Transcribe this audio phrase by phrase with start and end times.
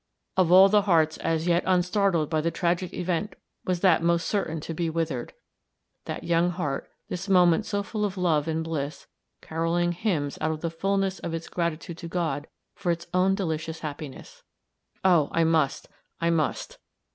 [0.35, 4.59] Of all the hearts as yet unstartled by the tragic event was that most certain
[4.61, 5.31] to be withered
[6.05, 9.05] that young heart, this moment so full of love and bliss,
[9.41, 13.81] caroling hymns out of the fullness of its gratitude to God for its own delicious
[13.81, 14.41] happiness.
[15.05, 15.87] Oh, I must
[16.19, 16.79] I must!